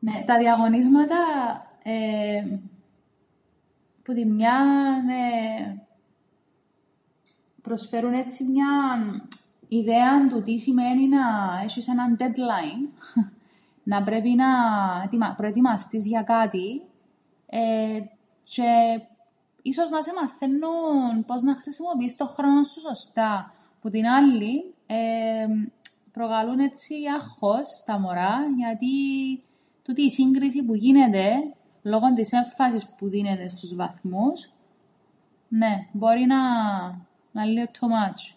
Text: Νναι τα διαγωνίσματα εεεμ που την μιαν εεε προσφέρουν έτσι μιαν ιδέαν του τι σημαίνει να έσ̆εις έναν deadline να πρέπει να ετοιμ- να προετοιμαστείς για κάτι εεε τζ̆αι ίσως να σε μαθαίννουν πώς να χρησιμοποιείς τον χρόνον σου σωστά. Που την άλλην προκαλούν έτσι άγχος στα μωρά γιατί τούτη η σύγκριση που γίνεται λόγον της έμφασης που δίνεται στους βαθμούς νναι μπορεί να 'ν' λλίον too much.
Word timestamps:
Νναι 0.00 0.24
τα 0.26 0.38
διαγωνίσματα 0.38 1.16
εεεμ 1.82 2.56
που 4.02 4.12
την 4.14 4.34
μιαν 4.34 5.08
εεε 5.08 5.80
προσφέρουν 7.62 8.12
έτσι 8.12 8.44
μιαν 8.44 9.28
ιδέαν 9.68 10.28
του 10.28 10.42
τι 10.42 10.58
σημαίνει 10.58 11.08
να 11.08 11.20
έσ̆εις 11.64 11.88
έναν 11.88 12.16
deadline 12.20 12.84
να 13.84 14.02
πρέπει 14.02 14.28
να 14.34 14.46
ετοιμ- 15.04 15.22
να 15.24 15.34
προετοιμαστείς 15.34 16.06
για 16.06 16.22
κάτι 16.22 16.82
εεε 17.46 18.08
τζ̆αι 18.50 19.00
ίσως 19.62 19.90
να 19.90 20.02
σε 20.02 20.12
μαθαίννουν 20.20 21.24
πώς 21.26 21.42
να 21.42 21.54
χρησιμοποιείς 21.56 22.16
τον 22.16 22.26
χρόνον 22.28 22.64
σου 22.64 22.80
σωστά. 22.80 23.52
Που 23.80 23.90
την 23.90 24.06
άλλην 24.06 24.60
προκαλούν 26.12 26.58
έτσι 26.58 26.94
άγχος 27.14 27.68
στα 27.78 27.98
μωρά 27.98 28.36
γιατί 28.56 28.86
τούτη 29.84 30.02
η 30.02 30.10
σύγκριση 30.10 30.64
που 30.64 30.74
γίνεται 30.74 31.32
λόγον 31.82 32.14
της 32.14 32.32
έμφασης 32.32 32.94
που 32.98 33.08
δίνεται 33.08 33.48
στους 33.48 33.74
βαθμούς 33.74 34.50
νναι 35.48 35.86
μπορεί 35.92 36.24
να 36.26 36.40
'ν' 37.32 37.46
λλίον 37.48 37.66
too 37.72 37.88
much. 37.88 38.36